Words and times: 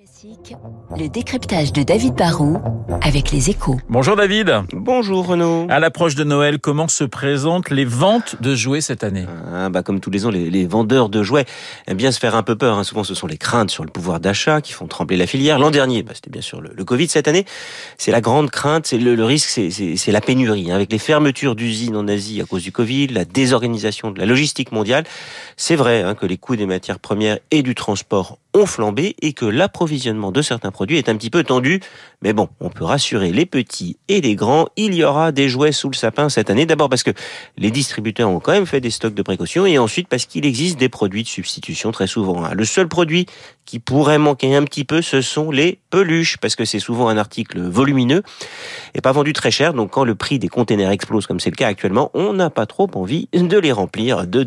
Classique, 0.00 0.56
le 0.98 1.08
décryptage 1.08 1.74
de 1.74 1.82
David 1.82 2.14
Barrault 2.14 2.56
avec 3.02 3.32
les 3.32 3.50
échos. 3.50 3.78
Bonjour 3.90 4.16
David. 4.16 4.62
Bonjour 4.72 5.26
Renaud. 5.26 5.66
À 5.68 5.78
l'approche 5.78 6.14
de 6.14 6.24
Noël, 6.24 6.58
comment 6.58 6.88
se 6.88 7.04
présentent 7.04 7.68
les 7.68 7.84
ventes 7.84 8.40
de 8.40 8.54
jouets 8.54 8.80
cette 8.80 9.04
année? 9.04 9.26
Ah, 9.52 9.68
bah, 9.68 9.82
Comme 9.82 10.00
tous 10.00 10.08
les 10.08 10.24
ans, 10.24 10.30
les, 10.30 10.48
les, 10.48 10.66
vendeurs 10.66 11.10
de 11.10 11.22
jouets 11.22 11.44
aiment 11.86 11.98
bien 11.98 12.12
se 12.12 12.18
faire 12.18 12.34
un 12.34 12.42
peu 12.42 12.56
peur. 12.56 12.78
Hein. 12.78 12.84
Souvent, 12.84 13.04
ce 13.04 13.14
sont 13.14 13.26
les 13.26 13.36
craintes 13.36 13.68
sur 13.68 13.84
le 13.84 13.90
pouvoir 13.90 14.20
d'achat 14.20 14.62
qui 14.62 14.72
font 14.72 14.86
trembler 14.86 15.18
la 15.18 15.26
filière. 15.26 15.58
L'an 15.58 15.70
dernier, 15.70 16.02
bah, 16.02 16.12
c'était 16.14 16.30
bien 16.30 16.40
sûr 16.40 16.62
le, 16.62 16.70
le, 16.74 16.84
Covid. 16.84 17.08
Cette 17.08 17.28
année, 17.28 17.44
c'est 17.98 18.10
la 18.10 18.22
grande 18.22 18.50
crainte, 18.50 18.86
c'est 18.86 18.96
le, 18.96 19.14
le, 19.14 19.24
risque, 19.26 19.50
c'est 19.50 20.12
la 20.12 20.20
pénurie. 20.22 20.70
Hein. 20.70 20.76
Avec 20.76 20.90
les 20.92 20.98
fermetures 20.98 21.54
d'usines 21.56 21.96
en 21.96 22.08
Asie 22.08 22.40
à 22.40 22.46
cause 22.46 22.62
du 22.62 22.72
Covid, 22.72 23.08
la 23.08 23.26
désorganisation 23.26 24.12
de 24.12 24.18
la 24.18 24.24
logistique 24.24 24.72
mondiale, 24.72 25.04
c'est 25.58 25.76
vrai 25.76 26.00
hein, 26.00 26.14
que 26.14 26.24
les 26.24 26.38
coûts 26.38 26.56
des 26.56 26.64
matières 26.64 27.00
premières 27.00 27.38
et 27.50 27.62
du 27.62 27.74
transport 27.74 28.38
ont 28.54 28.66
flambé 28.66 29.16
et 29.22 29.32
que 29.32 29.44
l'approvisionnement 29.44 30.32
de 30.32 30.42
certains 30.42 30.70
produits 30.70 30.98
est 30.98 31.08
un 31.08 31.16
petit 31.16 31.30
peu 31.30 31.44
tendu. 31.44 31.80
Mais 32.22 32.32
bon, 32.32 32.48
on 32.60 32.68
peut 32.68 32.84
rassurer 32.84 33.32
les 33.32 33.46
petits 33.46 33.96
et 34.08 34.20
les 34.20 34.34
grands, 34.34 34.66
il 34.76 34.94
y 34.94 35.04
aura 35.04 35.32
des 35.32 35.48
jouets 35.48 35.72
sous 35.72 35.88
le 35.88 35.96
sapin 35.96 36.28
cette 36.28 36.50
année. 36.50 36.66
D'abord 36.66 36.88
parce 36.88 37.02
que 37.02 37.12
les 37.56 37.70
distributeurs 37.70 38.28
ont 38.28 38.40
quand 38.40 38.52
même 38.52 38.66
fait 38.66 38.80
des 38.80 38.90
stocks 38.90 39.14
de 39.14 39.22
précaution 39.22 39.66
et 39.66 39.78
ensuite 39.78 40.08
parce 40.08 40.26
qu'il 40.26 40.44
existe 40.44 40.78
des 40.78 40.88
produits 40.88 41.22
de 41.22 41.28
substitution 41.28 41.92
très 41.92 42.06
souvent. 42.06 42.52
Le 42.52 42.64
seul 42.64 42.88
produit 42.88 43.26
qui 43.64 43.78
pourrait 43.78 44.18
manquer 44.18 44.54
un 44.54 44.64
petit 44.64 44.84
peu, 44.84 45.02
ce 45.02 45.20
sont 45.20 45.50
les 45.50 45.78
peluches 45.90 46.36
parce 46.38 46.56
que 46.56 46.64
c'est 46.64 46.80
souvent 46.80 47.08
un 47.08 47.16
article 47.16 47.60
volumineux 47.60 48.22
et 48.94 49.00
pas 49.00 49.12
vendu 49.12 49.32
très 49.32 49.50
cher. 49.50 49.74
Donc 49.74 49.90
quand 49.90 50.04
le 50.04 50.14
prix 50.14 50.38
des 50.38 50.48
containers 50.48 50.90
explose 50.90 51.26
comme 51.26 51.40
c'est 51.40 51.50
le 51.50 51.56
cas 51.56 51.68
actuellement, 51.68 52.10
on 52.14 52.32
n'a 52.32 52.50
pas 52.50 52.66
trop 52.66 52.90
envie 52.94 53.28
de 53.32 53.58
les 53.58 53.72
remplir 53.72 54.26
de 54.26 54.44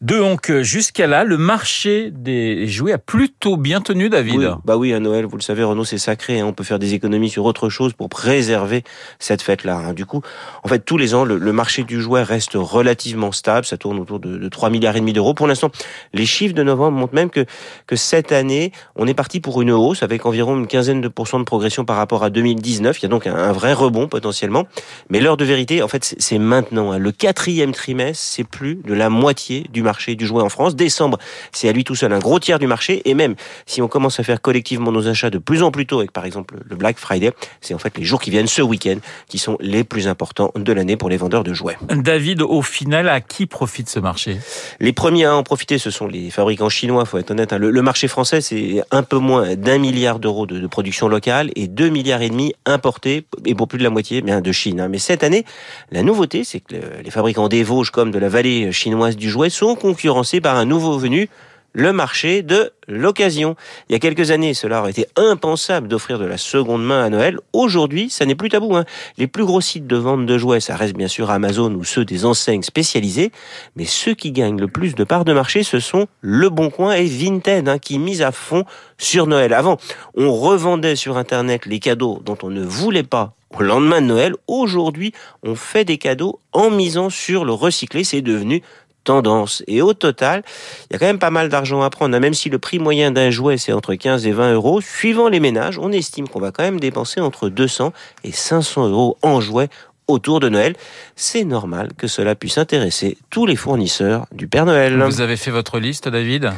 Donc 0.00 0.52
jusqu'à 0.62 1.08
là, 1.08 1.24
le 1.24 1.36
marché 1.36 2.12
des 2.12 2.68
jouets 2.68 2.92
a 2.92 2.98
plutôt 2.98 3.56
bien 3.56 3.80
tenu, 3.80 4.08
David. 4.08 4.36
Oui, 4.36 4.46
bah 4.64 4.76
oui, 4.76 4.94
à 4.94 5.00
Noël, 5.00 5.26
vous 5.26 5.36
le 5.36 5.42
savez, 5.42 5.64
Renault, 5.64 5.84
c'est 5.84 5.98
sacré. 5.98 6.38
Hein. 6.38 6.46
On 6.46 6.52
peut 6.52 6.62
faire 6.62 6.78
des 6.78 6.94
économies 6.94 7.30
sur 7.30 7.44
autre 7.44 7.68
chose 7.68 7.94
pour 7.94 8.08
préserver 8.08 8.84
cette 9.18 9.42
fête-là. 9.42 9.76
Hein. 9.76 9.92
Du 9.94 10.06
coup, 10.06 10.22
en 10.62 10.68
fait, 10.68 10.84
tous 10.84 10.98
les 10.98 11.14
ans, 11.14 11.24
le, 11.24 11.52
marché 11.52 11.82
du 11.82 12.00
jouet 12.00 12.22
reste 12.22 12.52
relativement 12.54 13.32
stable. 13.32 13.66
Ça 13.66 13.76
tourne 13.76 13.98
autour 13.98 14.20
de, 14.20 14.38
de 14.38 14.48
3 14.48 14.70
milliards 14.70 14.94
et 14.94 15.00
demi 15.00 15.12
d'euros. 15.12 15.34
Pour 15.34 15.48
l'instant, 15.48 15.72
les 16.12 16.26
chiffres 16.26 16.54
de 16.54 16.62
novembre 16.62 16.96
montrent 16.96 17.14
même 17.14 17.30
que 17.30 17.44
que 17.88 17.96
cette 17.96 18.30
année, 18.30 18.70
on 18.94 19.06
est 19.08 19.14
parti 19.14 19.40
pour 19.40 19.62
une 19.62 19.72
hausse 19.72 20.04
avec 20.04 20.26
environ 20.26 20.56
une 20.56 20.68
quinzaine 20.68 21.00
de 21.00 21.08
pourcents 21.08 21.40
de 21.40 21.44
progression 21.44 21.84
par 21.84 21.96
rapport 21.96 22.22
à 22.22 22.30
2019. 22.30 23.00
Il 23.00 23.02
y 23.02 23.06
a 23.06 23.08
donc 23.08 23.26
un, 23.26 23.34
un 23.34 23.52
vrai 23.52 23.72
rebond 23.72 24.06
potentiellement. 24.06 24.68
Mais 25.10 25.18
l'heure 25.18 25.36
de 25.36 25.44
vérité, 25.44 25.82
en 25.82 25.88
fait, 25.88 26.14
c'est 26.18 26.38
maintenant. 26.38 26.92
Hein. 26.92 26.98
Le 26.98 27.10
quatrième 27.10 27.72
trimestre, 27.72 28.22
c'est 28.22 28.44
plus 28.44 28.76
de 28.76 28.94
la 28.94 29.10
moitié 29.10 29.66
du 29.72 29.82
marché 29.82 29.87
du 30.16 30.26
jouet 30.26 30.42
en 30.42 30.48
France. 30.48 30.76
Décembre, 30.76 31.18
c'est 31.52 31.68
à 31.68 31.72
lui 31.72 31.84
tout 31.84 31.94
seul 31.94 32.12
un 32.12 32.18
gros 32.18 32.38
tiers 32.38 32.58
du 32.58 32.66
marché. 32.66 33.02
Et 33.04 33.14
même 33.14 33.34
si 33.66 33.82
on 33.82 33.88
commence 33.88 34.20
à 34.20 34.22
faire 34.22 34.40
collectivement 34.40 34.92
nos 34.92 35.08
achats 35.08 35.30
de 35.30 35.38
plus 35.38 35.62
en 35.62 35.70
plus 35.70 35.86
tôt, 35.86 35.98
avec 35.98 36.12
par 36.12 36.24
exemple 36.24 36.56
le 36.64 36.76
Black 36.76 36.98
Friday, 36.98 37.32
c'est 37.60 37.74
en 37.74 37.78
fait 37.78 37.96
les 37.98 38.04
jours 38.04 38.20
qui 38.20 38.30
viennent 38.30 38.46
ce 38.46 38.62
week-end 38.62 38.96
qui 39.28 39.38
sont 39.38 39.56
les 39.60 39.84
plus 39.84 40.08
importants 40.08 40.52
de 40.54 40.72
l'année 40.72 40.96
pour 40.96 41.08
les 41.08 41.16
vendeurs 41.16 41.44
de 41.44 41.54
jouets. 41.54 41.76
David, 41.90 42.42
au 42.42 42.62
final, 42.62 43.08
à 43.08 43.20
qui 43.20 43.46
profite 43.46 43.88
ce 43.88 43.98
marché? 43.98 44.38
Les 44.80 44.92
premiers 44.92 45.24
à 45.24 45.36
en 45.36 45.42
profiter, 45.42 45.78
ce 45.78 45.90
sont 45.90 46.06
les 46.06 46.30
fabricants 46.30 46.68
chinois, 46.68 47.04
faut 47.04 47.18
être 47.18 47.30
honnête. 47.30 47.52
Hein. 47.52 47.58
Le, 47.58 47.82
marché 47.82 48.08
français, 48.08 48.40
c'est 48.40 48.82
un 48.90 49.02
peu 49.02 49.18
moins 49.18 49.54
d'un 49.54 49.78
milliard 49.78 50.18
d'euros 50.18 50.46
de, 50.46 50.66
production 50.66 51.08
locale 51.08 51.50
et 51.56 51.66
deux 51.66 51.88
milliards 51.88 52.22
et 52.22 52.28
demi 52.28 52.52
importés, 52.66 53.24
et 53.46 53.54
pour 53.54 53.68
plus 53.68 53.78
de 53.78 53.84
la 53.84 53.90
moitié, 53.90 54.20
bien 54.20 54.40
de 54.40 54.52
Chine. 54.52 54.80
Hein. 54.80 54.88
Mais 54.88 54.98
cette 54.98 55.24
année, 55.24 55.44
la 55.90 56.02
nouveauté, 56.02 56.44
c'est 56.44 56.60
que 56.60 56.76
les 57.02 57.10
fabricants 57.10 57.48
des 57.48 57.62
Vosges 57.62 57.90
comme 57.90 58.10
de 58.10 58.18
la 58.18 58.28
vallée 58.28 58.72
chinoise 58.72 59.16
du 59.16 59.30
jouet 59.30 59.50
sont 59.50 59.74
concurrents 59.78 60.22
par 60.42 60.56
un 60.56 60.64
nouveau 60.64 60.98
venu, 60.98 61.28
le 61.72 61.92
marché 61.92 62.42
de 62.42 62.72
l'occasion. 62.88 63.54
Il 63.88 63.92
y 63.92 63.96
a 63.96 63.98
quelques 63.98 64.30
années, 64.30 64.54
cela 64.54 64.80
aurait 64.80 64.90
été 64.90 65.06
impensable 65.16 65.86
d'offrir 65.86 66.18
de 66.18 66.24
la 66.24 66.38
seconde 66.38 66.84
main 66.84 67.04
à 67.04 67.08
Noël. 67.08 67.38
Aujourd'hui, 67.52 68.10
ça 68.10 68.26
n'est 68.26 68.34
plus 68.34 68.48
tabou. 68.48 68.74
Hein. 68.74 68.84
Les 69.16 69.26
plus 69.26 69.44
gros 69.44 69.60
sites 69.60 69.86
de 69.86 69.96
vente 69.96 70.26
de 70.26 70.38
jouets, 70.38 70.60
ça 70.60 70.76
reste 70.76 70.96
bien 70.96 71.08
sûr 71.08 71.30
Amazon 71.30 71.72
ou 71.74 71.84
ceux 71.84 72.04
des 72.04 72.24
enseignes 72.24 72.62
spécialisées. 72.62 73.30
Mais 73.76 73.84
ceux 73.84 74.14
qui 74.14 74.32
gagnent 74.32 74.58
le 74.58 74.68
plus 74.68 74.94
de 74.94 75.04
parts 75.04 75.24
de 75.24 75.32
marché, 75.32 75.62
ce 75.62 75.78
sont 75.78 76.06
Le 76.20 76.48
Bon 76.48 76.70
Coin 76.70 76.94
et 76.94 77.06
Vinted, 77.06 77.68
hein, 77.68 77.78
qui 77.78 77.98
misent 77.98 78.22
à 78.22 78.32
fond 78.32 78.64
sur 78.96 79.26
Noël. 79.26 79.52
Avant, 79.52 79.76
on 80.16 80.32
revendait 80.32 80.96
sur 80.96 81.16
Internet 81.16 81.66
les 81.66 81.78
cadeaux 81.78 82.20
dont 82.24 82.38
on 82.42 82.50
ne 82.50 82.64
voulait 82.64 83.02
pas 83.02 83.34
au 83.56 83.62
lendemain 83.62 84.00
de 84.00 84.06
Noël. 84.06 84.34
Aujourd'hui, 84.46 85.12
on 85.42 85.54
fait 85.54 85.84
des 85.84 85.98
cadeaux 85.98 86.40
en 86.52 86.70
misant 86.70 87.10
sur 87.10 87.44
le 87.44 87.52
recyclé. 87.52 88.04
C'est 88.04 88.20
devenu 88.20 88.62
tendance. 89.08 89.62
Et 89.66 89.80
au 89.80 89.94
total, 89.94 90.42
il 90.90 90.92
y 90.92 90.96
a 90.96 90.98
quand 90.98 91.06
même 91.06 91.18
pas 91.18 91.30
mal 91.30 91.48
d'argent 91.48 91.80
à 91.80 91.88
prendre. 91.88 92.18
Même 92.18 92.34
si 92.34 92.50
le 92.50 92.58
prix 92.58 92.78
moyen 92.78 93.10
d'un 93.10 93.30
jouet, 93.30 93.56
c'est 93.56 93.72
entre 93.72 93.94
15 93.94 94.26
et 94.26 94.32
20 94.32 94.52
euros, 94.52 94.82
suivant 94.82 95.28
les 95.28 95.40
ménages, 95.40 95.78
on 95.78 95.92
estime 95.92 96.28
qu'on 96.28 96.40
va 96.40 96.50
quand 96.50 96.62
même 96.62 96.78
dépenser 96.78 97.20
entre 97.20 97.48
200 97.48 97.94
et 98.24 98.32
500 98.32 98.88
euros 98.88 99.16
en 99.22 99.40
jouets 99.40 99.70
autour 100.08 100.40
de 100.40 100.50
Noël. 100.50 100.74
C'est 101.16 101.44
normal 101.44 101.92
que 101.96 102.06
cela 102.06 102.34
puisse 102.34 102.58
intéresser 102.58 103.16
tous 103.30 103.46
les 103.46 103.56
fournisseurs 103.56 104.26
du 104.30 104.46
Père 104.46 104.66
Noël. 104.66 105.02
Vous 105.02 105.22
avez 105.22 105.36
fait 105.36 105.50
votre 105.50 105.78
liste, 105.78 106.08
David? 106.08 106.50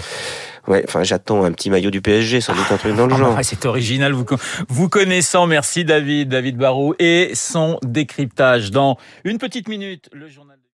Ouais, 0.66 0.84
enfin, 0.86 1.04
j'attends 1.04 1.44
un 1.44 1.52
petit 1.52 1.70
maillot 1.70 1.90
du 1.90 2.02
PSG, 2.02 2.40
sans 2.40 2.54
doute 2.54 2.70
un 2.70 2.76
truc 2.76 2.96
dans 2.96 3.06
le 3.06 3.16
genre. 3.16 3.34
Ah, 3.38 3.42
c'est 3.44 3.64
original, 3.64 4.12
vous, 4.12 4.26
vous 4.68 4.88
connaissant. 4.88 5.46
Merci, 5.46 5.84
David, 5.84 6.28
David 6.28 6.56
Barou, 6.56 6.94
et 6.98 7.30
son 7.34 7.78
décryptage. 7.82 8.70
Dans 8.70 8.98
une 9.24 9.38
petite 9.38 9.68
minute, 9.68 10.08
le 10.12 10.28
journal. 10.28 10.59